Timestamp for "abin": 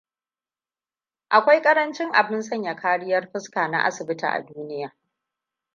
2.15-2.41